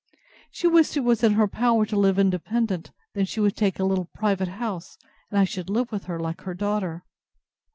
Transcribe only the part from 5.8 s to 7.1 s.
with her like her daughter.